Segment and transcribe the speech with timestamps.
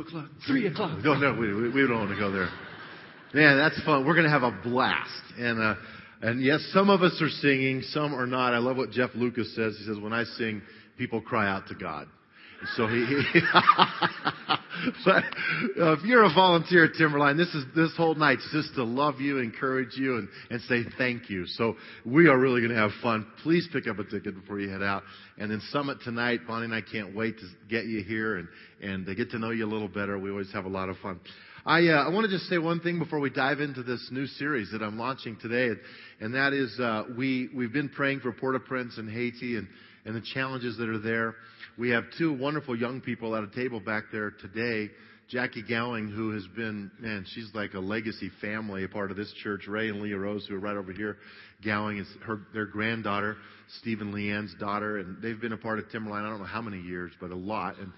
[0.00, 0.98] o'clock, three o'clock.
[1.02, 2.48] No, no, we, we, don't want to go there.
[3.34, 4.06] Man, that's fun.
[4.06, 5.22] We're going to have a blast.
[5.38, 5.74] And, uh,
[6.22, 8.54] and yes, some of us are singing, some are not.
[8.54, 9.76] I love what Jeff Lucas says.
[9.78, 10.62] He says, when I sing,
[10.96, 12.08] people cry out to God.
[12.76, 13.40] So he, he
[15.04, 15.24] but
[15.80, 19.20] uh, if you're a volunteer at Timberline, this is this whole night's just to love
[19.20, 21.46] you, encourage you, and and say thank you.
[21.46, 23.26] So we are really going to have fun.
[23.42, 25.04] Please pick up a ticket before you head out.
[25.38, 28.48] And then Summit tonight, Bonnie and I can't wait to get you here and
[28.82, 30.18] and to get to know you a little better.
[30.18, 31.20] We always have a lot of fun.
[31.64, 34.26] I uh, I want to just say one thing before we dive into this new
[34.26, 35.80] series that I'm launching today,
[36.20, 39.68] and that is uh, we we've been praying for Port-au-Prince and Haiti and
[40.04, 41.36] and the challenges that are there.
[41.78, 44.90] We have two wonderful young people at a table back there today.
[45.28, 49.32] Jackie Gowing, who has been, man, she's like a legacy family, a part of this
[49.44, 49.68] church.
[49.68, 51.18] Ray and Leah Rose, who are right over here.
[51.64, 53.36] Gowing is her, their granddaughter,
[53.80, 56.80] Stephen Leanne's daughter, and they've been a part of Timberline, I don't know how many
[56.80, 57.78] years, but a lot.
[57.78, 57.92] And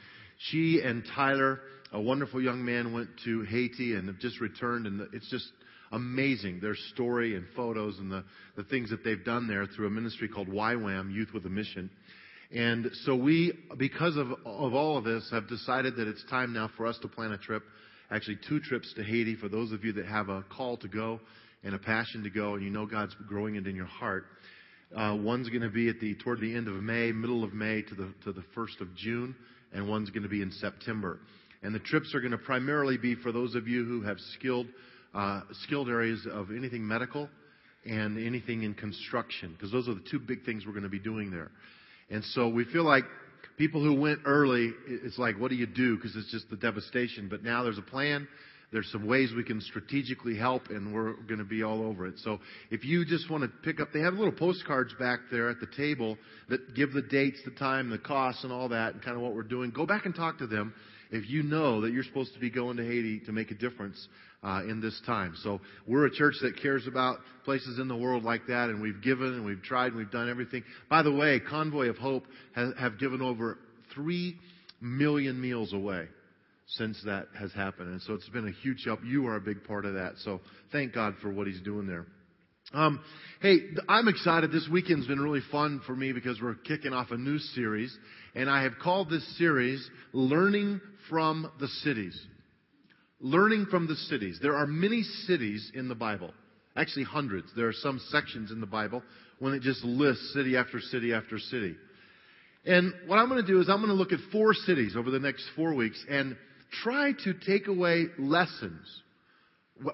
[0.51, 1.61] she and Tyler,
[1.91, 5.47] a wonderful young man, went to Haiti and have just returned, and it's just
[5.91, 8.25] amazing, their story and photos and the,
[8.57, 11.89] the things that they've done there through a ministry called YWAM, Youth with a Mission.
[12.53, 16.69] And so we, because of, of all of this, have decided that it's time now
[16.77, 17.63] for us to plan a trip,
[18.11, 21.21] actually two trips to Haiti for those of you that have a call to go
[21.63, 24.27] and a passion to go and you know God's growing it in your heart.
[24.97, 27.83] Uh, one's going to be at the, toward the end of May, middle of May
[27.83, 29.37] to the, to the 1st of June,
[29.73, 31.21] and one's going to be in September.
[31.63, 34.67] And the trips are going to primarily be for those of you who have skilled,
[35.15, 37.29] uh, skilled areas of anything medical
[37.87, 40.99] and anything in construction, because those are the two big things we're going to be
[40.99, 41.53] doing there.
[42.11, 43.05] And so we feel like
[43.57, 45.97] people who went early, it's like, what do you do?
[45.97, 47.29] Because it's just the devastation.
[47.29, 48.27] But now there's a plan.
[48.73, 52.15] There's some ways we can strategically help, and we're going to be all over it.
[52.19, 52.39] So
[52.71, 55.67] if you just want to pick up, they have little postcards back there at the
[55.77, 56.17] table
[56.49, 59.35] that give the dates, the time, the costs, and all that, and kind of what
[59.35, 59.71] we're doing.
[59.71, 60.73] Go back and talk to them
[61.11, 64.09] if you know that you're supposed to be going to Haiti to make a difference
[64.43, 65.35] uh, in this time.
[65.43, 69.03] So we're a church that cares about places in the world like that, and we've
[69.03, 70.65] given and we've tried and we've done everything.
[70.89, 72.25] By the way, Convoy of Hope
[72.55, 73.59] has, have given over
[73.95, 74.37] three
[74.81, 76.07] million meals away
[76.67, 79.01] since that has happened, and so it's been a huge help.
[79.05, 80.41] You are a big part of that, so
[80.71, 82.07] thank God for what He's doing there.
[82.73, 83.01] Um,
[83.43, 83.57] hey,
[83.89, 84.53] I'm excited.
[84.53, 87.97] This weekend's been really fun for me because we're kicking off a new series,
[88.35, 92.19] and I have called this series "Learning from the Cities."
[93.21, 94.39] learning from the cities.
[94.41, 96.33] There are many cities in the Bible.
[96.77, 97.49] Actually, hundreds.
[97.55, 99.03] There are some sections in the Bible
[99.39, 101.77] when it just lists city after city after city.
[102.65, 105.11] And what I'm going to do is I'm going to look at four cities over
[105.11, 106.37] the next four weeks and
[106.83, 108.87] try to take away lessons.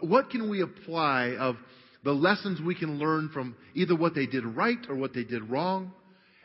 [0.00, 1.56] What can we apply of
[2.04, 5.48] the lessons we can learn from either what they did right or what they did
[5.48, 5.92] wrong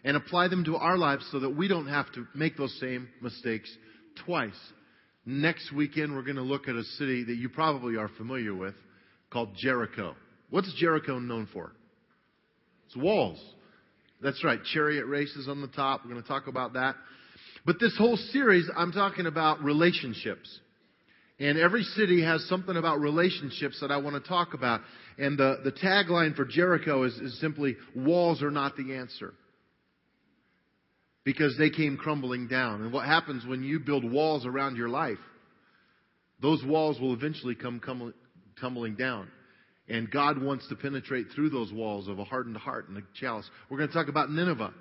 [0.04, 3.08] and apply them to our lives so that we don't have to make those same
[3.22, 3.70] mistakes
[4.26, 4.58] twice.
[5.26, 8.74] Next weekend, we're going to look at a city that you probably are familiar with
[9.32, 10.16] called Jericho.
[10.50, 11.72] What's Jericho known for?
[12.88, 13.40] It's walls.
[14.22, 14.60] That's right.
[14.74, 16.02] Chariot races on the top.
[16.04, 16.96] We're going to talk about that.
[17.66, 20.60] But this whole series, I'm talking about relationships.
[21.40, 24.82] And every city has something about relationships that I want to talk about.
[25.18, 29.34] And the, the tagline for Jericho is, is simply, walls are not the answer
[31.24, 32.82] because they came crumbling down.
[32.82, 35.20] And what happens when you build walls around your life?
[36.42, 37.82] Those walls will eventually come
[38.60, 39.28] tumbling down.
[39.88, 43.50] And God wants to penetrate through those walls of a hardened heart and a chalice.
[43.70, 44.74] We're going to talk about Nineveh.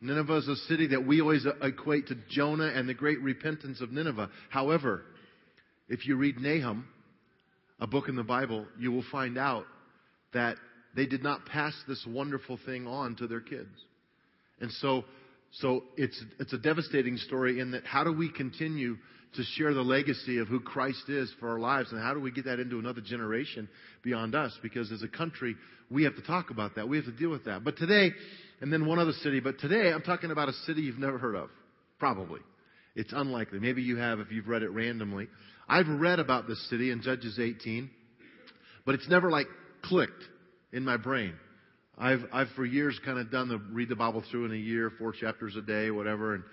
[0.00, 3.92] Nineveh is a city that we always equate to Jonah and the great repentance of
[3.92, 4.30] Nineveh.
[4.48, 5.02] However,
[5.88, 6.86] if you read Nahum,
[7.80, 9.64] a book in the Bible, you will find out
[10.32, 10.56] that
[10.94, 13.68] they did not pass this wonderful thing on to their kids.
[14.60, 15.04] And so
[15.96, 18.96] it's, it's a devastating story in that how do we continue
[19.34, 22.30] to share the legacy of who Christ is for our lives and how do we
[22.32, 23.68] get that into another generation
[24.02, 24.56] beyond us?
[24.62, 25.54] Because as a country,
[25.90, 26.88] we have to talk about that.
[26.88, 27.62] We have to deal with that.
[27.62, 28.10] But today,
[28.60, 31.36] and then one other city, but today I'm talking about a city you've never heard
[31.36, 31.50] of.
[31.98, 32.40] Probably.
[32.96, 33.60] It's unlikely.
[33.60, 35.28] Maybe you have if you've read it randomly.
[35.68, 37.88] I've read about this city in Judges 18,
[38.84, 39.46] but it's never like
[39.82, 40.24] clicked
[40.72, 41.34] in my brain.
[42.00, 44.90] I've, I've for years kind of done the read the Bible through in a year,
[44.98, 46.44] four chapters a day, whatever, and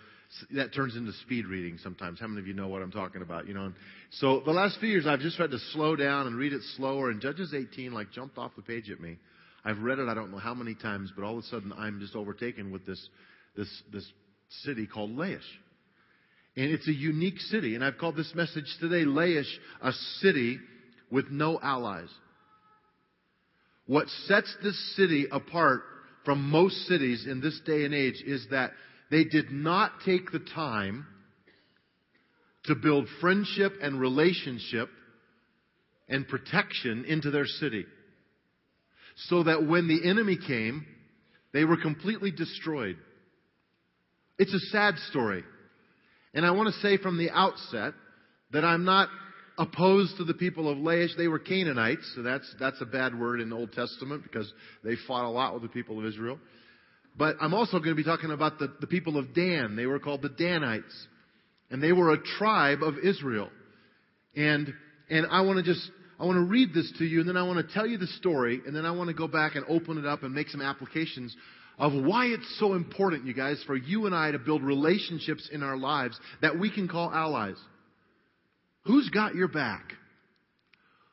[0.52, 2.20] that turns into speed reading sometimes.
[2.20, 3.48] How many of you know what I'm talking about?
[3.48, 3.74] You know, and
[4.12, 7.10] so the last few years I've just tried to slow down and read it slower.
[7.10, 9.18] And Judges 18 like jumped off the page at me.
[9.64, 12.02] I've read it I don't know how many times, but all of a sudden I'm
[12.02, 13.10] just overtaken with this
[13.56, 14.06] this this
[14.64, 15.40] city called Laish.
[16.58, 17.76] And it's a unique city.
[17.76, 19.50] And I've called this message today, Laish,
[19.82, 20.60] a city
[21.10, 22.10] with no allies.
[23.88, 25.82] What sets this city apart
[26.26, 28.72] from most cities in this day and age is that
[29.10, 31.08] they did not take the time
[32.66, 34.90] to build friendship and relationship
[36.10, 37.86] and protection into their city.
[39.30, 40.86] So that when the enemy came,
[41.54, 42.98] they were completely destroyed.
[44.38, 45.44] It's a sad story.
[46.34, 47.94] And I want to say from the outset
[48.52, 49.08] that I'm not
[49.58, 51.16] opposed to the people of Laish.
[51.18, 54.52] They were Canaanites, so that's, that's a bad word in the Old Testament because
[54.84, 56.40] they fought a lot with the people of Israel.
[57.18, 59.76] But I'm also going to be talking about the, the people of Dan.
[59.76, 61.08] They were called the Danites.
[61.70, 63.50] And they were a tribe of Israel.
[64.36, 64.74] And,
[65.10, 65.90] and I want to just,
[66.20, 68.08] I want to read this to you and then I want to tell you the
[68.08, 70.62] story and then I want to go back and open it up and make some
[70.62, 71.36] applications
[71.80, 75.62] of why it's so important, you guys, for you and I to build relationships in
[75.62, 77.58] our lives that we can call allies.
[78.88, 79.94] Who's got your back?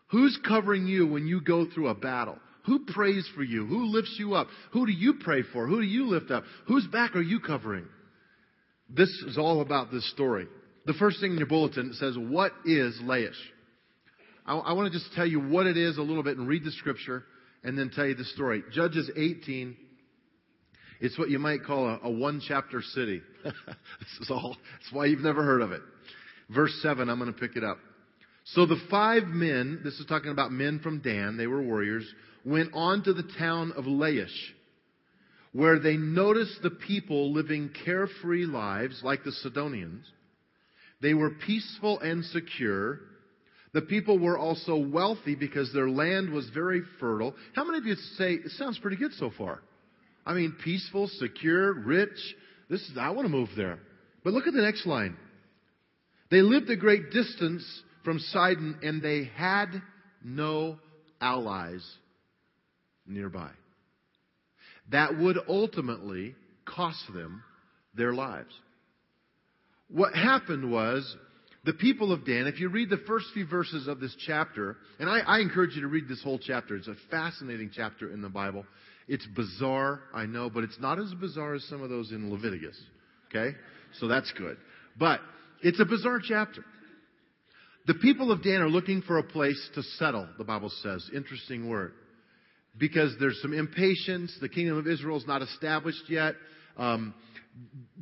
[0.09, 2.38] Who's covering you when you go through a battle?
[2.67, 3.67] Who prays for you?
[3.67, 4.47] Who lifts you up?
[4.73, 5.67] Who do you pray for?
[5.67, 6.44] Who do you lift up?
[6.67, 7.85] Whose back are you covering?
[8.88, 10.47] This is all about this story.
[10.87, 13.32] The first thing in your bulletin says, What is Laish?
[14.47, 16.65] I, I want to just tell you what it is a little bit and read
[16.65, 17.25] the scripture
[17.62, 18.62] and then tell you the story.
[18.73, 19.77] Judges 18
[21.00, 23.20] it's what you might call a, a one chapter city.
[23.44, 23.53] this
[24.20, 25.82] is all, that's why you've never heard of it.
[26.55, 27.79] Verse 7, I'm going to pick it up.
[28.49, 32.06] So the five men, this is talking about men from Dan, they were warriors,
[32.45, 34.29] went on to the town of Laish,
[35.53, 40.05] where they noticed the people living carefree lives like the Sidonians.
[41.01, 43.01] They were peaceful and secure.
[43.73, 47.35] The people were also wealthy because their land was very fertile.
[47.55, 49.62] How many of you say, it sounds pretty good so far?
[50.27, 52.19] I mean, peaceful, secure, rich.
[52.69, 53.79] This is, I want to move there.
[54.23, 55.17] But look at the next line.
[56.31, 57.65] They lived a great distance
[58.05, 59.82] from Sidon and they had
[60.23, 60.79] no
[61.21, 61.85] allies
[63.06, 63.50] nearby.
[64.91, 66.35] That would ultimately
[66.65, 67.43] cost them
[67.94, 68.53] their lives.
[69.88, 71.17] What happened was
[71.65, 75.09] the people of Dan, if you read the first few verses of this chapter, and
[75.09, 78.29] I, I encourage you to read this whole chapter, it's a fascinating chapter in the
[78.29, 78.67] Bible.
[79.09, 82.79] It's bizarre, I know, but it's not as bizarre as some of those in Leviticus.
[83.29, 83.56] Okay?
[83.99, 84.56] So that's good.
[84.99, 85.20] But
[85.65, 86.65] it's a bizarre chapter.
[87.87, 91.11] The people of Dan are looking for a place to settle, the Bible says.
[91.15, 91.93] Interesting word.
[92.77, 94.37] Because there's some impatience.
[94.41, 96.35] The kingdom of Israel is not established yet.
[96.77, 97.15] Um,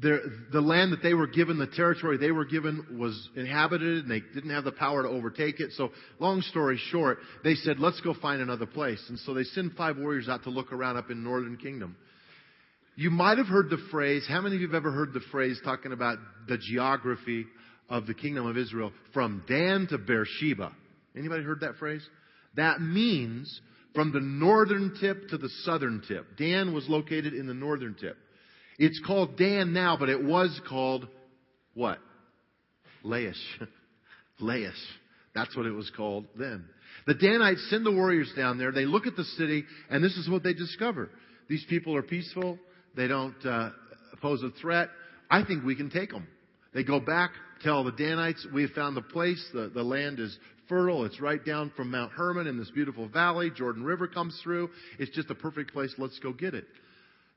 [0.01, 4.21] the land that they were given, the territory they were given was inhabited and they
[4.35, 5.73] didn't have the power to overtake it.
[5.73, 9.05] So long story short, they said, let's go find another place.
[9.09, 11.97] And so they send five warriors out to look around up in northern kingdom.
[12.95, 15.59] You might have heard the phrase, how many of you have ever heard the phrase
[15.65, 17.47] talking about the geography
[17.89, 20.73] of the kingdom of Israel from Dan to Beersheba?
[21.17, 22.07] Anybody heard that phrase?
[22.57, 23.61] That means
[23.95, 26.37] from the northern tip to the southern tip.
[26.37, 28.17] Dan was located in the northern tip.
[28.79, 31.07] It's called Dan now, but it was called
[31.75, 31.99] what?
[33.05, 33.35] Laish.
[34.41, 34.73] Laish.
[35.35, 36.67] That's what it was called then.
[37.07, 38.71] The Danites send the warriors down there.
[38.71, 41.11] They look at the city, and this is what they discover.
[41.49, 42.59] These people are peaceful.
[42.97, 43.71] They don't uh,
[44.21, 44.89] pose a threat.
[45.31, 46.27] I think we can take them.
[46.75, 49.45] They go back, tell the Danites, we have found the place.
[49.53, 50.37] The, the land is
[50.69, 51.05] fertile.
[51.05, 53.51] It's right down from Mount Hermon in this beautiful valley.
[53.51, 54.71] Jordan River comes through.
[54.99, 55.93] It's just a perfect place.
[55.99, 56.65] Let's go get it.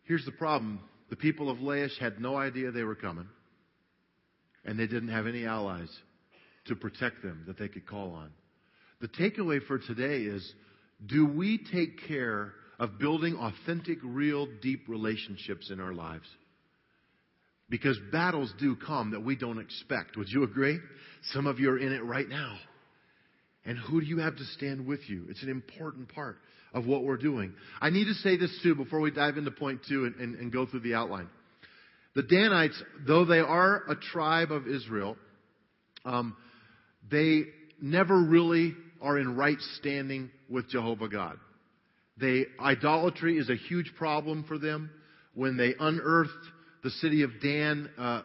[0.03, 0.79] Here's the problem.
[1.09, 3.27] The people of Laish had no idea they were coming,
[4.63, 5.89] and they didn't have any allies
[6.67, 8.31] to protect them that they could call on.
[9.01, 10.53] The takeaway for today is
[11.05, 16.27] do we take care of building authentic, real, deep relationships in our lives?
[17.69, 20.17] Because battles do come that we don't expect.
[20.17, 20.79] Would you agree?
[21.33, 22.55] Some of you are in it right now.
[23.65, 25.25] And who do you have to stand with you?
[25.29, 26.37] It's an important part
[26.73, 27.53] of what we're doing.
[27.81, 30.51] I need to say this too before we dive into point two and, and, and
[30.51, 31.29] go through the outline.
[32.13, 35.17] The Danites, though they are a tribe of Israel,
[36.05, 36.37] um,
[37.09, 37.45] they
[37.81, 41.37] never really are in right standing with Jehovah God.
[42.17, 44.89] They, idolatry is a huge problem for them.
[45.33, 46.31] When they unearthed
[46.83, 48.21] the city of Dan, uh,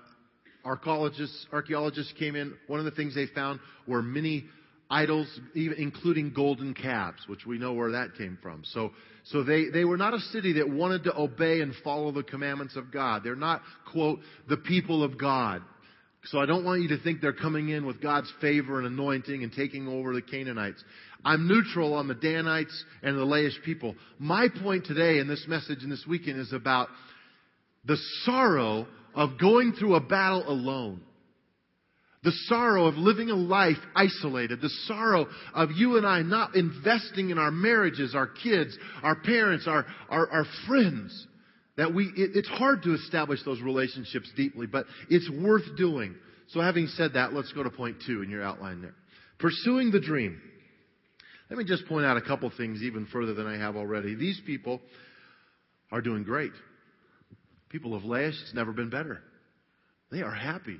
[0.64, 2.54] archaeologists, archaeologists came in.
[2.68, 4.44] One of the things they found were many
[4.90, 8.62] idols, even including golden calves, which we know where that came from.
[8.64, 8.92] So,
[9.24, 12.76] so they, they were not a city that wanted to obey and follow the commandments
[12.76, 13.22] of God.
[13.24, 15.62] They're not, quote, the people of God.
[16.24, 19.42] So I don't want you to think they're coming in with God's favor and anointing
[19.42, 20.82] and taking over the Canaanites.
[21.24, 23.94] I'm neutral on the Danites and the Laish people.
[24.18, 26.88] My point today in this message and this weekend is about
[27.84, 31.00] the sorrow of going through a battle alone.
[32.22, 34.60] The sorrow of living a life isolated.
[34.60, 39.66] The sorrow of you and I not investing in our marriages, our kids, our parents,
[39.66, 41.26] our, our, our friends.
[41.80, 46.14] That we, it, it's hard to establish those relationships deeply, but it's worth doing.
[46.48, 48.94] So having said that, let's go to point two in your outline there.
[49.38, 50.42] Pursuing the dream.
[51.48, 54.14] Let me just point out a couple things even further than I have already.
[54.14, 54.82] These people
[55.90, 56.52] are doing great.
[57.70, 59.22] People of Laish, it's never been better.
[60.12, 60.76] They are happy.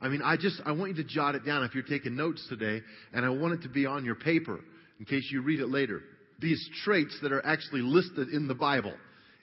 [0.00, 2.46] I mean, I just, I want you to jot it down if you're taking notes
[2.48, 2.80] today,
[3.12, 4.58] and I want it to be on your paper
[5.00, 6.00] in case you read it later.
[6.38, 8.94] These traits that are actually listed in the Bible.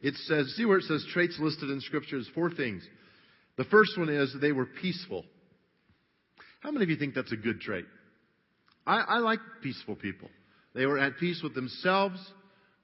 [0.02, 2.18] It says, see where it says traits listed in Scripture?
[2.18, 2.88] There's four things.
[3.58, 5.26] The first one is they were peaceful.
[6.62, 7.86] How many of you think that's a good trait?
[8.86, 10.30] I, I like peaceful people.
[10.74, 12.20] They were at peace with themselves,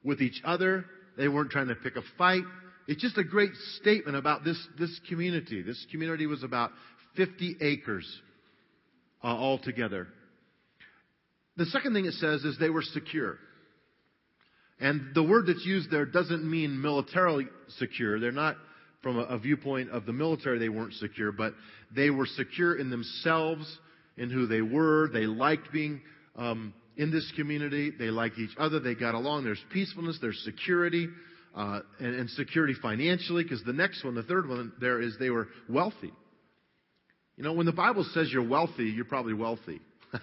[0.03, 0.85] with each other.
[1.17, 2.43] They weren't trying to pick a fight.
[2.87, 5.61] It's just a great statement about this, this community.
[5.61, 6.71] This community was about
[7.15, 8.05] 50 acres
[9.23, 10.07] uh, altogether.
[11.55, 13.37] The second thing it says is they were secure.
[14.79, 18.19] And the word that's used there doesn't mean militarily secure.
[18.19, 18.57] They're not
[19.01, 21.53] from a, viewpoint of the military, they weren't secure, but
[21.93, 23.65] they were secure in themselves,
[24.17, 25.09] in who they were.
[25.11, 26.01] They liked being
[26.37, 27.91] um, in this community.
[27.91, 28.79] They liked each other.
[28.79, 29.43] They got along.
[29.43, 30.19] There's peacefulness.
[30.21, 31.09] There's security.
[31.53, 35.29] Uh, and, and security financially, because the next one, the third one there is they
[35.29, 36.11] were wealthy.
[37.37, 39.79] You know, when the Bible says you're wealthy, you're probably wealthy.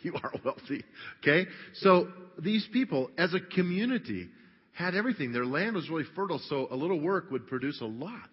[0.02, 0.84] you are wealthy.
[1.22, 1.48] Okay?
[1.74, 4.28] So these people, as a community,
[4.72, 5.32] had everything.
[5.32, 8.28] Their land was really fertile, so a little work would produce a lot.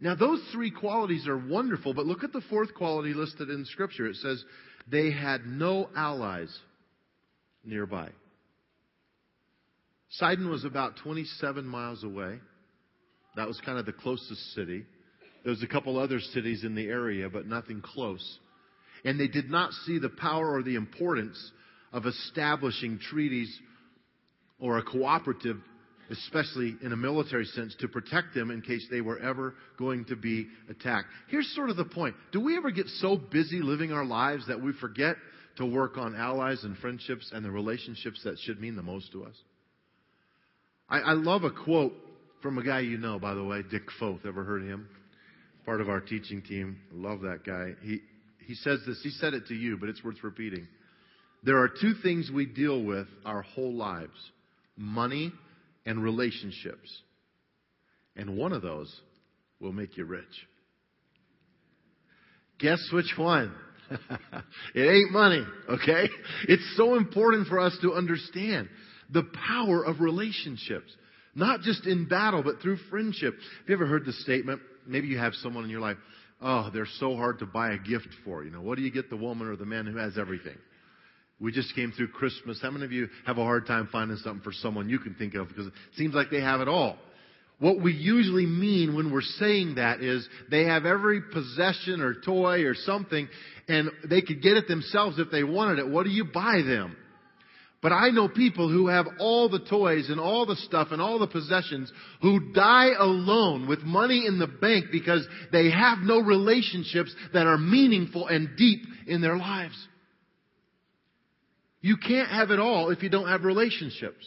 [0.00, 4.06] Now, those three qualities are wonderful, but look at the fourth quality listed in Scripture.
[4.06, 4.44] It says
[4.90, 6.54] they had no allies
[7.64, 8.10] nearby.
[10.10, 12.38] Sidon was about 27 miles away.
[13.36, 14.84] That was kind of the closest city.
[15.42, 18.38] There was a couple other cities in the area, but nothing close.
[19.04, 21.52] And they did not see the power or the importance
[21.92, 23.54] of establishing treaties
[24.58, 25.58] or a cooperative,
[26.10, 30.16] especially in a military sense, to protect them in case they were ever going to
[30.16, 31.08] be attacked.
[31.28, 32.14] Here's sort of the point.
[32.32, 35.16] Do we ever get so busy living our lives that we forget
[35.56, 39.24] to work on allies and friendships and the relationships that should mean the most to
[39.24, 39.36] us?
[40.88, 41.94] I, I love a quote
[42.42, 44.20] from a guy you know, by the way, Dick Foth.
[44.26, 44.88] Ever heard of him?
[45.64, 46.78] Part of our teaching team.
[46.92, 47.72] Love that guy.
[47.82, 48.00] He,
[48.46, 49.00] he says this.
[49.02, 50.66] He said it to you, but it's worth repeating.
[51.42, 54.18] There are two things we deal with our whole lives
[54.76, 55.32] money
[55.86, 57.02] and relationships.
[58.16, 58.94] And one of those
[59.60, 60.24] will make you rich.
[62.58, 63.52] Guess which one?
[64.74, 66.08] it ain't money, okay?
[66.48, 68.68] It's so important for us to understand
[69.10, 70.90] the power of relationships.
[71.34, 73.34] Not just in battle, but through friendship.
[73.34, 74.60] Have you ever heard the statement?
[74.86, 75.96] Maybe you have someone in your life,
[76.40, 78.44] oh, they're so hard to buy a gift for.
[78.44, 80.56] You know, what do you get the woman or the man who has everything?
[81.40, 82.58] We just came through Christmas.
[82.62, 85.34] How many of you have a hard time finding something for someone you can think
[85.34, 86.96] of because it seems like they have it all?
[87.58, 92.64] What we usually mean when we're saying that is they have every possession or toy
[92.64, 93.28] or something
[93.68, 95.88] and they could get it themselves if they wanted it.
[95.88, 96.96] What do you buy them?
[97.84, 101.18] But I know people who have all the toys and all the stuff and all
[101.18, 107.14] the possessions who die alone with money in the bank because they have no relationships
[107.34, 109.76] that are meaningful and deep in their lives.
[111.82, 114.24] You can't have it all if you don't have relationships.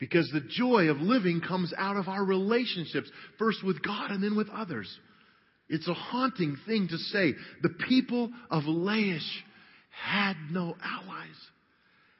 [0.00, 4.36] Because the joy of living comes out of our relationships, first with God and then
[4.36, 4.88] with others.
[5.68, 7.34] It's a haunting thing to say.
[7.62, 9.30] The people of Laish
[9.90, 11.36] had no allies.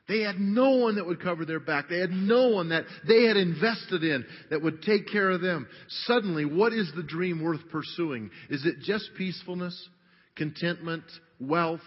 [0.07, 1.89] They had no one that would cover their back.
[1.89, 5.67] They had no one that they had invested in that would take care of them.
[6.05, 8.31] Suddenly, what is the dream worth pursuing?
[8.51, 9.89] Is it just peacefulness,
[10.37, 11.05] contentment,
[11.41, 11.81] wealth?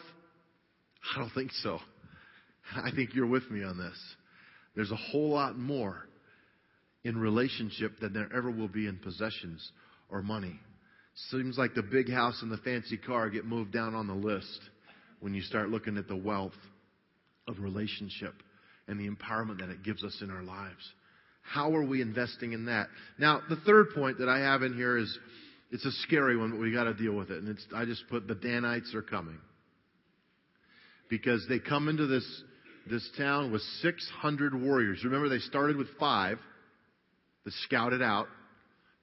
[1.16, 1.80] I don't think so.
[2.76, 3.98] I think you're with me on this.
[4.76, 6.08] There's a whole lot more
[7.04, 9.72] in relationship than there ever will be in possessions
[10.10, 10.60] or money.
[11.30, 14.60] Seems like the big house and the fancy car get moved down on the list
[15.20, 16.54] when you start looking at the wealth
[17.48, 18.34] of relationship
[18.88, 20.92] and the empowerment that it gives us in our lives.
[21.42, 22.88] How are we investing in that?
[23.18, 25.18] Now, the third point that I have in here is
[25.72, 27.42] it's a scary one, but we got to deal with it.
[27.42, 29.38] And it's, I just put the Danites are coming
[31.10, 32.44] because they come into this
[32.90, 35.04] this town with 600 warriors.
[35.04, 36.40] Remember, they started with five
[37.44, 38.28] that scouted out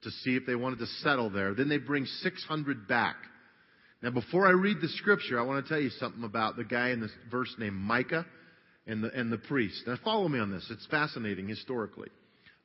[0.01, 1.53] to see if they wanted to settle there.
[1.53, 3.15] Then they bring 600 back.
[4.05, 6.91] Now, before I read the scripture, I want to tell you something about the guy
[6.91, 8.23] in this verse named Micah
[8.85, 9.81] and the, and the priest.
[9.87, 10.67] Now, follow me on this.
[10.69, 12.09] It's fascinating historically.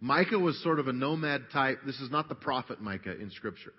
[0.03, 1.79] Micah was sort of a nomad type.
[1.87, 3.73] This is not the prophet Micah in scripture.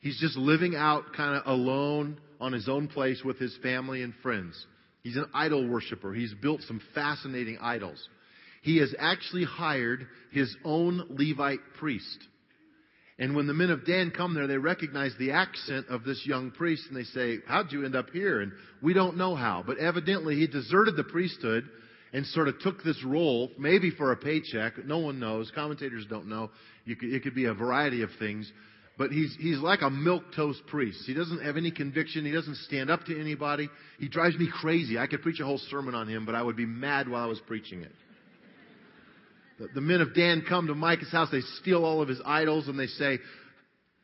[0.00, 4.12] He's just living out kind of alone on his own place with his family and
[4.22, 4.66] friends.
[5.02, 6.12] He's an idol worshiper.
[6.12, 8.06] He's built some fascinating idols.
[8.60, 12.18] He has actually hired his own Levite priest.
[13.18, 16.50] And when the men of Dan come there, they recognize the accent of this young
[16.50, 18.40] priest and they say, How'd you end up here?
[18.40, 19.62] And we don't know how.
[19.66, 21.64] But evidently he deserted the priesthood
[22.12, 24.84] and sort of took this role, maybe for a paycheck.
[24.84, 25.50] No one knows.
[25.54, 26.50] Commentators don't know.
[26.86, 28.50] Could, it could be a variety of things.
[28.98, 31.02] But he's, he's like a milk toast priest.
[31.06, 32.26] He doesn't have any conviction.
[32.26, 33.70] He doesn't stand up to anybody.
[33.98, 34.98] He drives me crazy.
[34.98, 37.26] I could preach a whole sermon on him, but I would be mad while I
[37.26, 37.92] was preaching it.
[39.74, 41.28] The, men of Dan come to Micah's house.
[41.30, 43.18] They steal all of his idols and they say,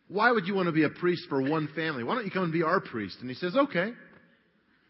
[0.08, 2.02] why would you want to be a priest for one family?
[2.02, 3.18] Why don't you come and be our priest?
[3.20, 3.92] And he says, okay.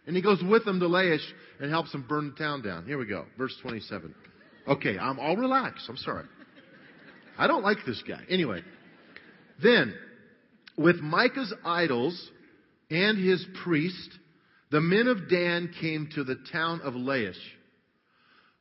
[0.06, 1.26] And he goes with them to Laish
[1.60, 2.86] and helps them burn the town down.
[2.86, 3.26] Here we go.
[3.36, 4.14] Verse 27.
[4.68, 5.86] Okay, I'm all relaxed.
[5.88, 6.24] I'm sorry.
[7.36, 8.20] I don't like this guy.
[8.30, 8.62] Anyway.
[9.62, 9.94] Then,
[10.76, 12.30] with Micah's idols
[12.90, 14.10] and his priest,
[14.70, 17.34] the men of Dan came to the town of Laish,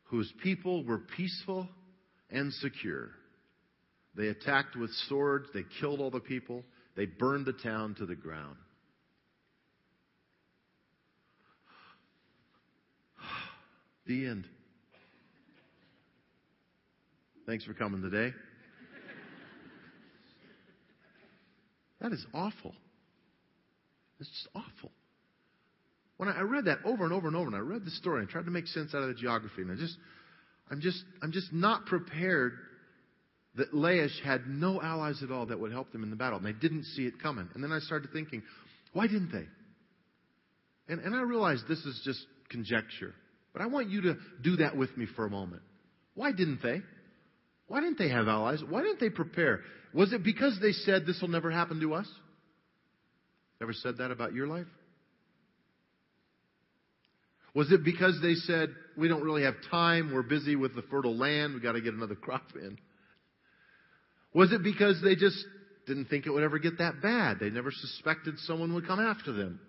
[0.05, 1.69] whose people were peaceful
[2.29, 3.09] and secure.
[4.15, 6.63] They attacked with swords, they killed all the people,
[6.95, 8.57] they burned the town to the ground.
[14.07, 14.47] The end.
[17.45, 18.33] Thanks for coming today.
[21.99, 22.73] That is awful.
[24.19, 24.91] It's just awful.
[26.17, 28.29] When I read that over and over and over, and I read the story and
[28.29, 29.95] tried to make sense out of the geography, and I just,
[30.69, 32.53] I'm just, I'm just not prepared
[33.55, 36.45] that Laish had no allies at all that would help them in the battle, and
[36.45, 37.49] they didn't see it coming.
[37.53, 38.43] And then I started thinking,
[38.93, 39.45] why didn't they?
[40.93, 42.19] And, and I realized this is just
[42.49, 43.13] conjecture,
[43.53, 45.63] but I want you to do that with me for a moment.
[46.13, 46.81] Why didn't they?
[47.67, 48.61] Why didn't they have allies?
[48.67, 49.61] Why didn't they prepare?
[49.93, 52.07] Was it because they said this will never happen to us?
[53.61, 54.67] Ever said that about your life?
[57.53, 61.15] Was it because they said, we don't really have time, we're busy with the fertile
[61.15, 62.77] land, We've got to get another crop in?
[64.33, 65.37] Was it because they just
[65.85, 67.39] didn't think it would ever get that bad?
[67.39, 69.59] They never suspected someone would come after them.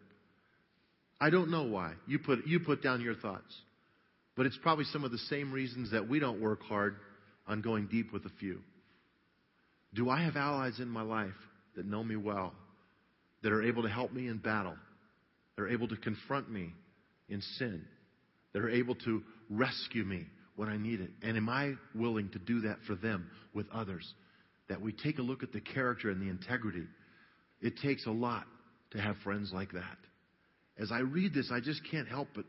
[1.21, 1.95] I don't know why.
[2.07, 3.55] You put, you put down your thoughts.
[4.37, 6.97] But it's probably some of the same reasons that we don't work hard
[7.47, 8.61] on going deep with a few.
[9.95, 11.31] Do I have allies in my life
[11.77, 12.53] that know me well,
[13.43, 14.77] that are able to help me in battle,
[15.57, 16.73] that are able to confront me
[17.29, 17.85] in sin,
[18.59, 21.11] that are able to rescue me when I need it?
[21.23, 24.15] And am I willing to do that for them with others?
[24.69, 26.83] That we take a look at the character and the integrity.
[27.61, 28.47] It takes a lot
[28.91, 29.97] to have friends like that.
[30.77, 32.47] As I read this, I just can't help but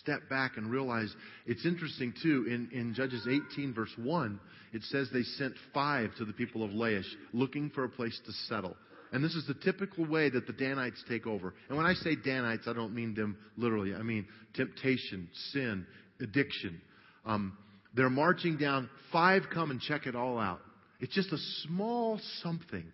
[0.00, 1.14] step back and realize
[1.46, 2.46] it's interesting too.
[2.48, 4.40] In, in Judges 18 verse 1,
[4.72, 8.32] it says they sent five to the people of Laish looking for a place to
[8.48, 8.76] settle.
[9.12, 11.54] And this is the typical way that the Danites take over.
[11.68, 13.94] And when I say Danites, I don't mean them literally.
[13.94, 15.86] I mean temptation, sin,
[16.20, 16.80] addiction.
[17.26, 17.56] Um,
[17.94, 18.88] they're marching down.
[19.12, 20.60] Five come and check it all out.
[20.98, 22.84] It's just a small something.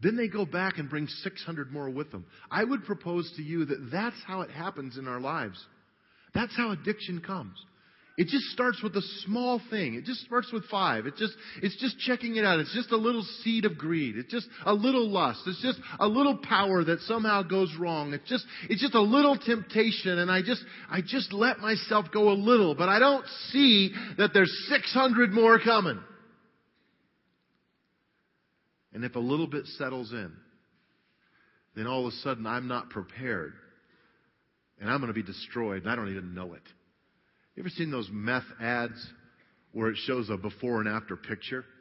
[0.00, 2.26] Then they go back and bring 600 more with them.
[2.50, 5.58] I would propose to you that that's how it happens in our lives.
[6.34, 7.56] That's how addiction comes.
[8.16, 9.94] It just starts with a small thing.
[9.94, 11.06] It just starts with five.
[11.06, 12.60] It just, it's just checking it out.
[12.60, 14.16] It's just a little seed of greed.
[14.16, 15.40] It's just a little lust.
[15.46, 18.14] It's just a little power that somehow goes wrong.
[18.14, 22.30] It's just, it's just a little temptation and I just, I just let myself go
[22.30, 26.00] a little, but I don't see that there's 600 more coming.
[28.94, 30.32] And if a little bit settles in,
[31.74, 33.52] then all of a sudden I'm not prepared
[34.80, 36.62] and I'm going to be destroyed, and I don't even know it.
[37.56, 39.04] You ever seen those meth ads
[39.72, 41.64] where it shows a before and after picture?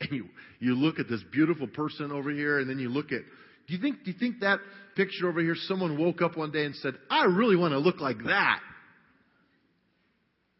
[0.00, 0.26] And you,
[0.60, 3.22] you look at this beautiful person over here, and then you look at,
[3.66, 4.60] do you think, do you think that
[4.94, 7.98] picture over here, someone woke up one day and said, I really want to look
[7.98, 8.60] like that?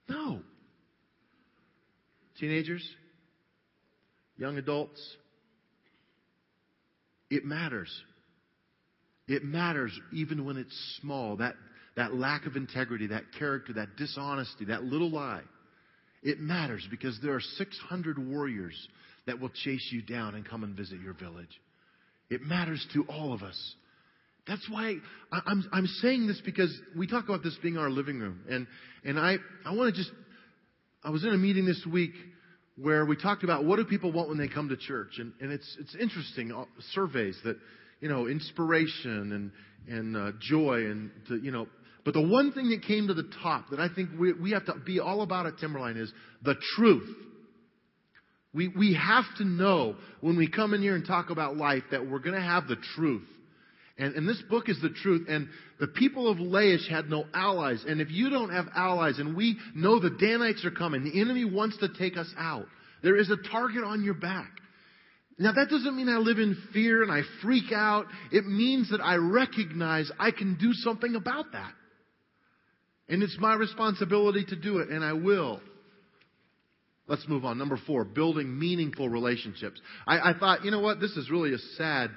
[0.08, 0.40] No.
[2.40, 2.82] Teenagers,
[4.38, 5.00] young adults,
[7.30, 7.90] it matters.
[9.28, 11.36] It matters even when it's small.
[11.36, 11.54] That,
[11.98, 15.42] that lack of integrity, that character, that dishonesty, that little lie.
[16.22, 18.88] It matters because there are 600 warriors
[19.26, 21.60] that will chase you down and come and visit your village.
[22.30, 23.74] It matters to all of us.
[24.46, 24.94] That's why
[25.32, 28.42] I'm, I'm saying this because we talk about this being our living room.
[28.48, 28.68] And,
[29.04, 30.12] and I, I want to just,
[31.02, 32.12] I was in a meeting this week
[32.76, 35.18] where we talked about what do people want when they come to church.
[35.18, 37.56] And, and it's, it's interesting, uh, surveys that
[38.00, 39.50] you know, inspiration and,
[39.88, 41.66] and uh, joy and, to, you know,
[42.04, 44.66] but the one thing that came to the top that I think we, we have
[44.66, 47.08] to be all about at Timberline is the truth.
[48.54, 52.08] We, we have to know when we come in here and talk about life that
[52.08, 53.26] we're going to have the truth.
[53.98, 55.26] And, and this book is the truth.
[55.28, 55.48] And
[55.80, 57.84] the people of Laish had no allies.
[57.86, 61.44] And if you don't have allies, and we know the Danites are coming, the enemy
[61.44, 62.66] wants to take us out.
[63.02, 64.50] There is a target on your back.
[65.38, 68.06] Now that doesn't mean I live in fear and I freak out.
[68.32, 71.72] It means that I recognize I can do something about that.
[73.08, 75.60] And it's my responsibility to do it, and I will.
[77.06, 77.56] Let's move on.
[77.56, 79.80] Number four, building meaningful relationships.
[80.06, 82.10] I, I, thought, you know what, this is really a sad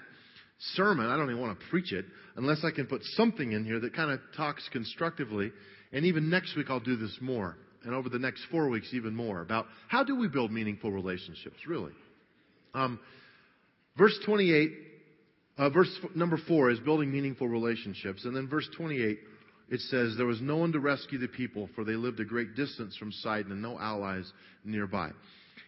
[0.76, 1.08] sermon.
[1.08, 3.96] I don't even want to preach it unless I can put something in here that
[3.96, 5.52] kind of talks constructively.
[5.94, 7.58] And even next week, I'll do this more.
[7.86, 11.58] And over the next four weeks, even more about how do we build meaningful relationships,
[11.66, 11.94] really.
[12.74, 13.00] Um,
[13.98, 14.72] verse 28,
[15.58, 18.26] uh, verse number four is building meaningful relationships.
[18.26, 19.20] And then verse 28
[19.72, 22.56] it says, There was no one to rescue the people, for they lived a great
[22.56, 24.32] distance from Sidon and no allies
[24.66, 25.10] nearby.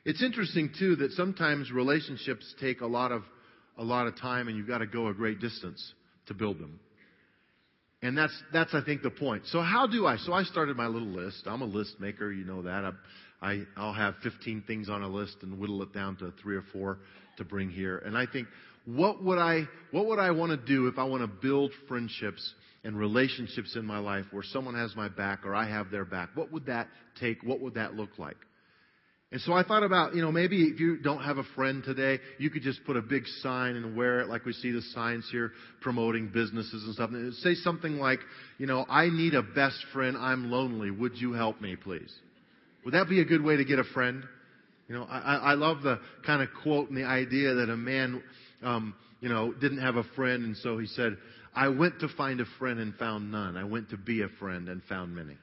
[0.06, 3.24] It's interesting, too, that sometimes relationships take a lot of,
[3.78, 5.94] a lot of time and you've got to go a great distance
[6.28, 6.80] to build them.
[8.02, 9.44] And that's, that's, I think, the point.
[9.48, 10.18] So how do I?
[10.18, 11.44] So I started my little list.
[11.46, 12.84] I'm a list maker, you know that.
[12.84, 12.92] I,
[13.42, 16.66] I, I'll have 15 things on a list and whittle it down to three or
[16.74, 17.00] four
[17.38, 18.00] to bring here.
[18.00, 18.50] And I think,
[18.86, 22.54] what would I, what would I want to do if I want to build friendships
[22.84, 26.30] and relationships in my life where someone has my back or I have their back.
[26.36, 26.88] What would that
[27.20, 27.42] take?
[27.44, 28.38] What would that look like?
[29.32, 32.20] And so I thought about, you know, maybe if you don't have a friend today,
[32.38, 35.28] you could just put a big sign and wear it like we see the signs
[35.32, 37.10] here promoting businesses and stuff.
[37.10, 38.20] And say something like,
[38.60, 40.16] you know, I need a best friend.
[40.16, 40.92] I'm lonely.
[40.92, 42.14] Would you help me, please?
[42.86, 44.24] Would that be a good way to get a friend?
[44.88, 48.22] You know, I, I love the kind of quote and the idea that a man,
[48.62, 51.18] um, you know, didn't have a friend and so he said,
[51.56, 53.58] I went to find a friend and found none.
[53.58, 55.38] I went to be a friend and found many.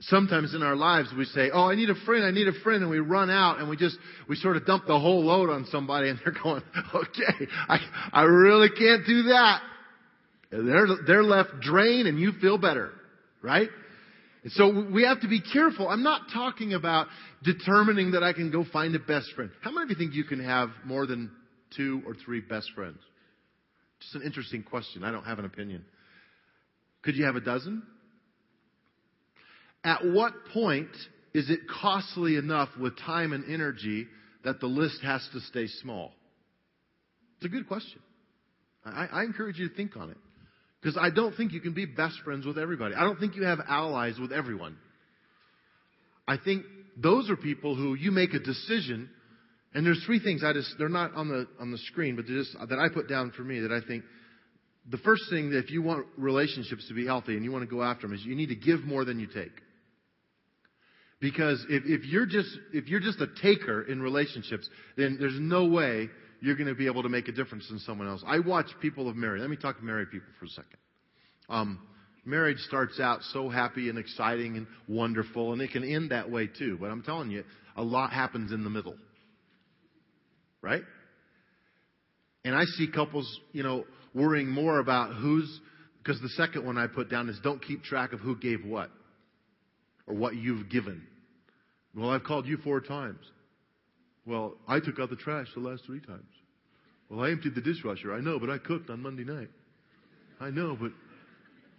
[0.00, 2.82] Sometimes in our lives we say, Oh, I need a friend, I need a friend,
[2.82, 3.96] and we run out and we just,
[4.28, 6.62] we sort of dump the whole load on somebody and they're going,
[6.94, 7.78] Okay, I,
[8.12, 9.62] I really can't do that.
[10.52, 12.92] And they're, they're left drained and you feel better,
[13.42, 13.68] right?
[14.44, 15.88] And so we have to be careful.
[15.88, 17.08] I'm not talking about
[17.42, 19.50] determining that I can go find a best friend.
[19.62, 21.30] How many of you think you can have more than
[21.76, 22.98] two or three best friends?
[24.00, 25.04] Just an interesting question.
[25.04, 25.84] I don't have an opinion.
[27.02, 27.82] Could you have a dozen?
[29.84, 30.90] At what point
[31.32, 34.06] is it costly enough with time and energy
[34.44, 36.12] that the list has to stay small?
[37.36, 38.00] It's a good question.
[38.84, 40.16] I, I encourage you to think on it.
[40.80, 42.94] Because I don't think you can be best friends with everybody.
[42.94, 44.76] I don't think you have allies with everyone.
[46.28, 46.64] I think
[46.96, 49.10] those are people who you make a decision
[49.76, 52.56] and there's three things I just, they're not on the, on the screen, but just,
[52.58, 54.04] that I put down for me that I think
[54.90, 57.70] the first thing that if you want relationships to be healthy and you want to
[57.70, 59.52] go after them is you need to give more than you take.
[61.20, 65.66] Because if, if you're just, if you're just a taker in relationships, then there's no
[65.66, 66.08] way
[66.40, 68.24] you're going to be able to make a difference in someone else.
[68.26, 69.42] I watch people of marriage.
[69.42, 70.78] Let me talk to married people for a second.
[71.50, 71.80] Um,
[72.24, 76.46] marriage starts out so happy and exciting and wonderful, and it can end that way
[76.46, 76.78] too.
[76.80, 77.44] But I'm telling you,
[77.76, 78.94] a lot happens in the middle
[80.66, 80.82] right?
[82.44, 85.60] And I see couples, you know, worrying more about who's,
[85.98, 88.90] because the second one I put down is don't keep track of who gave what
[90.06, 91.06] or what you've given.
[91.94, 93.20] Well, I've called you four times.
[94.26, 96.26] Well, I took out the trash the last three times.
[97.08, 98.12] Well, I emptied the dishwasher.
[98.12, 99.50] I know, but I cooked on Monday night.
[100.40, 100.90] I know, but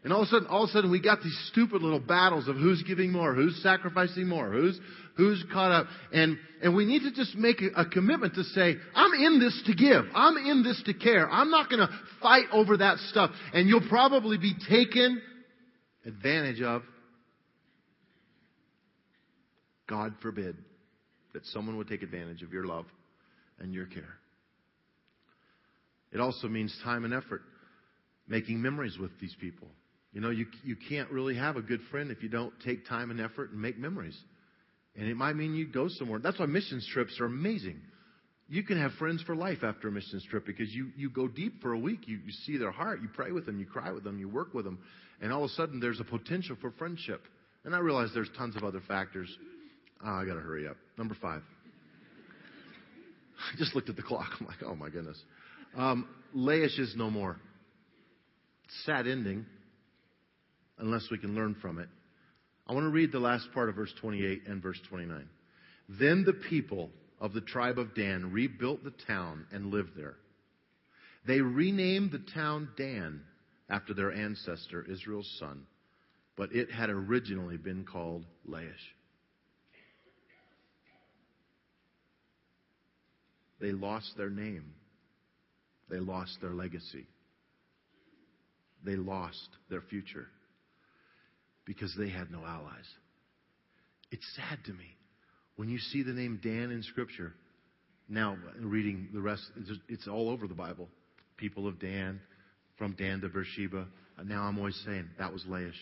[0.08, 2.48] and all of a sudden, all of a sudden, we got these stupid little battles
[2.48, 4.80] of who's giving more, who's sacrificing more, who's
[5.18, 8.76] who's caught up, and and we need to just make a, a commitment to say,
[8.96, 11.30] I'm in this to give, I'm in this to care.
[11.30, 11.90] I'm not going to
[12.22, 15.22] fight over that stuff, and you'll probably be taken
[16.06, 16.84] advantage of.
[19.90, 20.56] God forbid
[21.34, 22.86] that someone would take advantage of your love
[23.60, 24.16] and your care.
[26.14, 27.42] It also means time and effort,
[28.26, 29.68] making memories with these people.
[30.18, 33.12] You know, you, you can't really have a good friend if you don't take time
[33.12, 34.18] and effort and make memories.
[34.96, 36.18] And it might mean you go somewhere.
[36.18, 37.80] That's why missions trips are amazing.
[38.50, 41.62] You can have friends for life after a missions trip because you, you go deep
[41.62, 42.08] for a week.
[42.08, 43.04] You, you see their heart.
[43.04, 43.60] You pray with them.
[43.60, 44.18] You cry with them.
[44.18, 44.80] You work with them.
[45.22, 47.22] And all of a sudden, there's a potential for friendship.
[47.64, 49.30] And I realize there's tons of other factors.
[50.04, 50.78] Oh, I got to hurry up.
[50.98, 51.44] Number five.
[53.54, 54.30] I just looked at the clock.
[54.40, 55.22] I'm like, oh my goodness.
[55.76, 57.38] Um, Laish is no more.
[58.84, 59.46] Sad ending
[60.80, 61.90] unless we can learn from it.
[62.68, 65.28] I want to read the last part of verse 28 and verse 29.
[65.90, 70.18] Then the people of the tribe of Dan rebuilt the town and lived there.
[71.26, 73.22] They renamed the town Dan
[73.70, 75.64] after their ancestor, Israel's son,
[76.36, 78.72] but it had originally been called Laish.
[83.60, 84.74] They lost their name.
[85.90, 87.08] They lost their legacy.
[88.84, 90.28] They lost their future
[91.68, 92.88] because they had no allies.
[94.10, 94.96] It's sad to me
[95.58, 97.34] When you see the name Dan in Scripture,
[98.08, 99.44] now reading the rest,
[99.90, 100.88] it's all over the Bible.
[101.36, 102.22] People of Dan,
[102.78, 103.86] from Dan to Beersheba.
[104.18, 105.74] Uh, now I'm always saying that was Laish.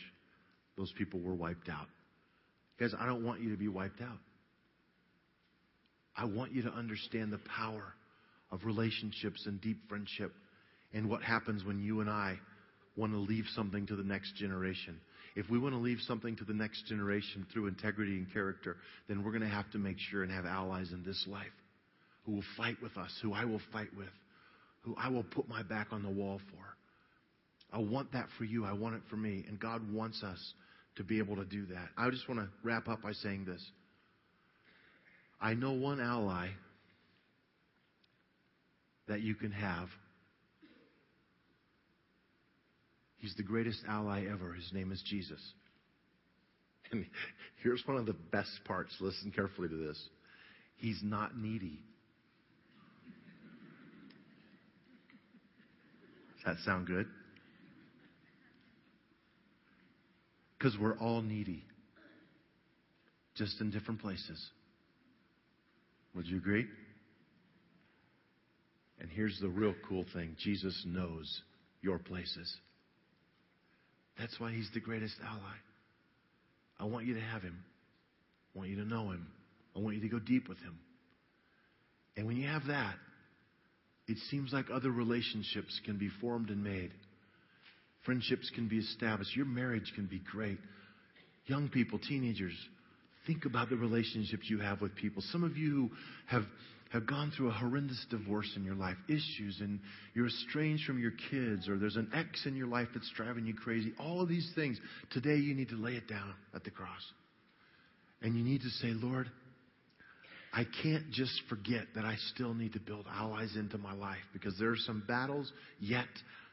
[0.78, 1.88] Those people were wiped out.
[2.80, 4.17] Guys, I don't want you to be wiped out.
[6.17, 7.93] I want you to understand the power
[8.52, 10.34] of relationships and deep friendship
[10.93, 12.38] and what happens when you and I
[12.95, 15.00] want to leave something to the next generation.
[15.36, 19.24] If we want to leave something to the next generation through integrity and character, then
[19.24, 21.45] we're going to have to make sure and have allies in this life
[22.26, 24.08] who will fight with us, who I will fight with,
[24.82, 27.76] who I will put my back on the wall for.
[27.76, 28.65] I want that for you.
[28.65, 29.43] I want it for me.
[29.48, 30.54] And God wants us
[30.95, 31.89] to be able to do that.
[31.98, 33.62] I just want to wrap up by saying this.
[35.41, 36.50] I know one ally
[39.08, 39.89] that you can have.
[43.25, 44.53] He's the greatest ally ever.
[44.53, 45.41] His name is Jesus.
[46.91, 47.07] And
[47.63, 48.95] here's one of the best parts.
[48.99, 49.99] Listen carefully to this.
[50.77, 51.79] He's not needy.
[56.35, 57.07] Does that sound good?
[60.59, 61.63] Because we're all needy,
[63.33, 64.51] just in different places.
[66.13, 66.67] Would you agree?
[68.99, 71.41] And here's the real cool thing Jesus knows
[71.81, 72.55] your places.
[74.19, 75.56] That's why he's the greatest ally.
[76.80, 77.58] I want you to have him.
[78.54, 79.28] I want you to know him.
[79.75, 80.78] I want you to go deep with him.
[82.17, 82.95] And when you have that,
[84.08, 86.91] it seems like other relationships can be formed and made.
[88.06, 89.36] Friendships can be established.
[89.36, 90.60] Your marriage can be great.
[91.47, 92.56] Young people, teenagers,
[93.25, 95.23] think about the relationships you have with people.
[95.32, 95.89] Some of you
[96.28, 96.43] have,
[96.91, 99.80] have gone through a horrendous divorce in your life, issues, and
[100.13, 103.54] you're estranged from your kids, or there's an ex in your life that's driving you
[103.54, 103.93] crazy.
[104.00, 104.80] All of these things.
[105.12, 107.02] Today, you need to lay it down at the cross.
[108.21, 109.30] And you need to say, Lord,
[110.54, 114.58] I can't just forget that I still need to build allies into my life because
[114.58, 116.06] there are some battles yet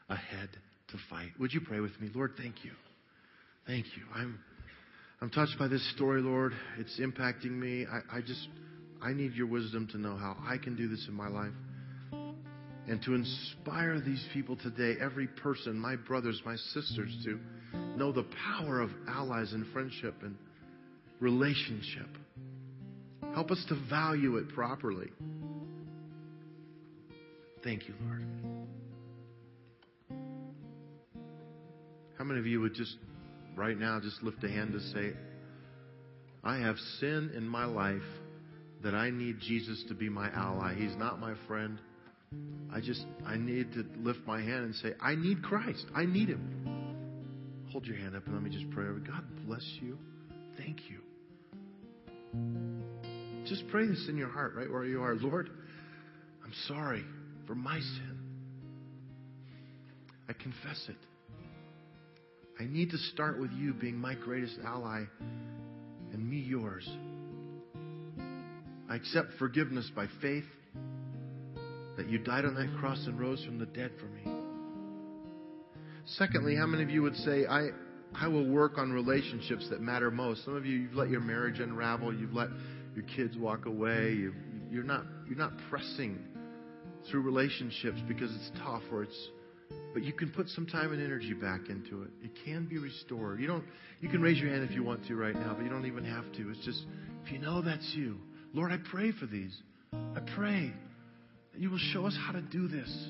[0.09, 0.49] ahead
[0.89, 1.29] to fight.
[1.39, 2.09] Would you pray with me?
[2.13, 2.71] Lord, thank you.
[3.65, 4.03] Thank you.
[4.13, 4.39] I'm,
[5.21, 6.51] I'm touched by this story, Lord.
[6.77, 7.85] It's impacting me.
[7.85, 8.45] I, I just,
[9.03, 11.51] I need your wisdom to know how I can do this in my life.
[12.87, 17.39] And to inspire these people today, every person, my brothers, my sisters, to
[17.97, 18.25] know the
[18.57, 20.35] power of allies and friendship and
[21.19, 22.07] relationship.
[23.33, 25.07] Help us to value it properly.
[27.63, 28.25] Thank you, Lord.
[32.17, 32.95] How many of you would just
[33.55, 35.13] right now just lift a hand to say,
[36.43, 38.01] I have sin in my life
[38.83, 40.75] that I need Jesus to be my ally.
[40.75, 41.79] He's not my friend.
[42.71, 45.85] I just, I need to lift my hand and say, I need Christ.
[45.95, 47.67] I need Him.
[47.71, 48.85] Hold your hand up and let me just pray.
[48.85, 48.99] over.
[48.99, 49.97] God bless you.
[50.57, 50.99] Thank you.
[53.45, 55.15] Just pray this in your heart, right where you are.
[55.15, 55.49] Lord,
[56.43, 57.03] I'm sorry
[57.47, 58.17] for my sin.
[60.29, 60.95] I confess it.
[62.59, 65.03] I need to start with you being my greatest ally
[66.11, 66.87] and me yours.
[68.93, 70.43] I accept forgiveness by faith
[71.97, 74.37] that you died on that cross and rose from the dead for me.
[76.05, 77.69] Secondly, how many of you would say, I,
[78.13, 80.45] I will work on relationships that matter most?
[80.45, 82.13] Some of you, you've let your marriage unravel.
[82.13, 82.49] You've let
[82.95, 84.11] your kids walk away.
[84.11, 84.35] You,
[84.69, 86.19] you're, not, you're not pressing
[87.09, 89.29] through relationships because it's tough or it's
[89.91, 92.11] but you can put some time and energy back into it.
[92.23, 93.39] It can be restored.
[93.39, 93.63] You don't
[94.01, 96.03] you can raise your hand if you want to right now, but you don't even
[96.03, 96.49] have to.
[96.51, 96.85] It's just
[97.25, 98.19] if you know that's you.
[98.53, 99.55] Lord, I pray for these.
[99.91, 100.71] I pray
[101.51, 103.09] that you will show us how to do this.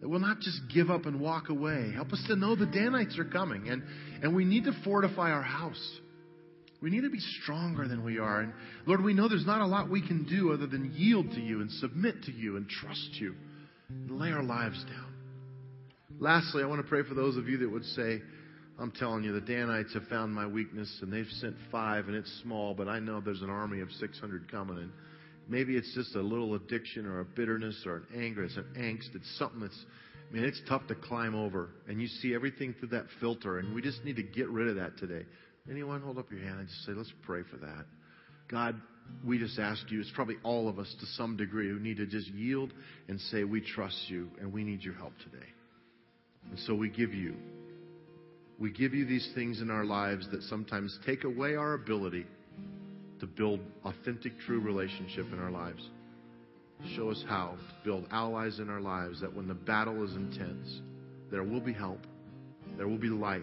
[0.00, 1.92] That we'll not just give up and walk away.
[1.94, 3.68] Help us to know the Danites are coming.
[3.68, 3.82] And,
[4.22, 5.98] and we need to fortify our house.
[6.82, 8.40] We need to be stronger than we are.
[8.40, 8.52] And
[8.86, 11.62] Lord, we know there's not a lot we can do other than yield to you
[11.62, 13.34] and submit to you and trust you
[13.88, 15.14] and lay our lives down.
[16.20, 18.20] Lastly, I want to pray for those of you that would say,
[18.78, 22.40] I'm telling you, the Danites have found my weakness and they've sent five and it's
[22.42, 24.78] small, but I know there's an army of 600 coming.
[24.78, 24.90] And
[25.48, 28.44] maybe it's just a little addiction or a bitterness or an anger.
[28.44, 29.14] It's an angst.
[29.14, 29.84] It's something that's,
[30.28, 31.70] I mean, it's tough to climb over.
[31.88, 33.60] And you see everything through that filter.
[33.60, 35.24] And we just need to get rid of that today.
[35.70, 37.84] Anyone hold up your hand and just say, let's pray for that.
[38.48, 38.80] God,
[39.24, 42.06] we just ask you, it's probably all of us to some degree who need to
[42.06, 42.72] just yield
[43.08, 45.46] and say, we trust you and we need your help today.
[46.50, 47.36] And so we give you.
[48.58, 52.26] We give you these things in our lives that sometimes take away our ability
[53.20, 55.82] to build authentic, true relationship in our lives.
[56.96, 60.80] Show us how to build allies in our lives that when the battle is intense,
[61.30, 62.00] there will be help,
[62.76, 63.42] there will be life,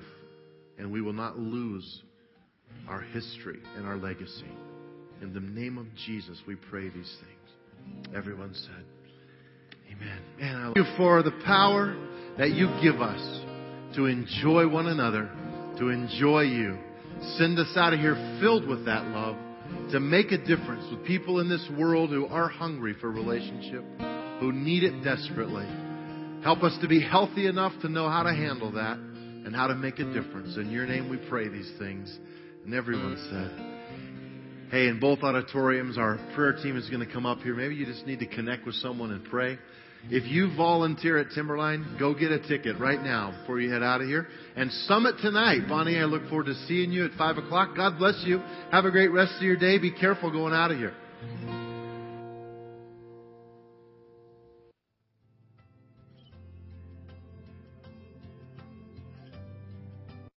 [0.78, 2.04] and we will not lose
[2.88, 4.52] our history and our legacy.
[5.22, 8.12] In the name of Jesus, we pray these things.
[8.16, 8.86] Everyone said,
[9.92, 10.20] Amen.
[10.40, 11.96] Man, I love you for the power
[12.38, 13.41] that you give us
[13.96, 15.30] to enjoy one another,
[15.78, 16.78] to enjoy you.
[17.38, 19.36] Send us out of here filled with that love
[19.92, 23.84] to make a difference with people in this world who are hungry for relationship,
[24.40, 25.68] who need it desperately.
[26.44, 29.76] Help us to be healthy enough to know how to handle that and how to
[29.76, 30.58] make a difference.
[30.58, 32.18] In your name we pray these things.
[32.66, 33.72] And everyone said,
[34.72, 37.54] Hey, in both auditoriums, our prayer team is going to come up here.
[37.54, 39.58] Maybe you just need to connect with someone and pray.
[40.10, 44.02] If you volunteer at Timberline, go get a ticket right now before you head out
[44.02, 44.28] of here.
[44.56, 45.68] And Summit tonight.
[45.70, 47.76] Bonnie, I look forward to seeing you at 5 o'clock.
[47.76, 48.40] God bless you.
[48.72, 49.78] Have a great rest of your day.
[49.78, 50.94] Be careful going out of here.